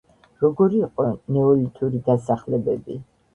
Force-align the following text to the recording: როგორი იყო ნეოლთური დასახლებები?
როგორი 0.43 0.79
იყო 0.87 1.05
ნეოლთური 1.35 2.01
დასახლებები? 2.09 2.99